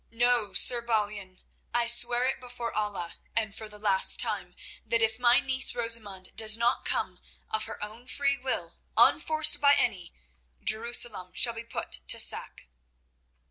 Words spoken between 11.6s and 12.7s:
put to sack."